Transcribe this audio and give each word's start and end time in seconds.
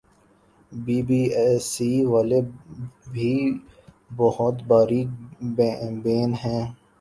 be 0.71 0.97
B 1.07 1.21
C 1.69 1.91
والے 2.11 2.39
بھی 3.11 3.31
بہت 4.17 4.55
باریک 4.69 5.09
بین 6.03 6.31
ہیں 6.43 6.63